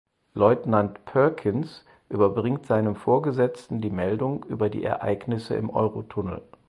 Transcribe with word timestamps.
Leutnant 0.33 1.05
Perkins 1.05 1.85
überbringt 2.09 2.65
seinem 2.65 2.95
Vorgesetzten 2.95 3.81
die 3.81 3.91
Meldung 3.91 4.43
über 4.45 4.67
die 4.71 4.83
Ereignisse 4.83 5.53
im 5.53 5.69
Eurotunnel. 5.69 6.41